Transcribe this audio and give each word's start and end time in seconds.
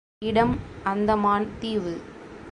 இடம் 0.21 0.53
அந்தமான் 0.83 1.47
தீவு. 1.59 1.93